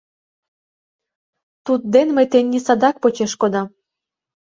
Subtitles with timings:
[1.65, 3.67] Тудден мый тений садак почеш кодам.